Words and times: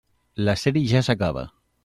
La 0.47 0.55
sèrie 0.61 0.89
ja 0.95 1.03
s'acaba. 1.09 1.45